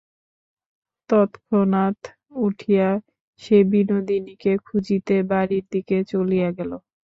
[1.09, 1.99] তৎক্ষণাৎ
[2.41, 2.89] উঠিয়া
[3.41, 6.71] সে বিনোদিনীকে খুঁজিতে বাড়ির দিকে চলিয়া গেল।